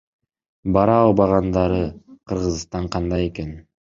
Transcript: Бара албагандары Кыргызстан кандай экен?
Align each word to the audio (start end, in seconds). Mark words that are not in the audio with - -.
Бара 0.77 0.95
албагандары 1.01 1.83
Кыргызстан 2.33 2.93
кандай 2.97 3.29
экен? 3.33 3.55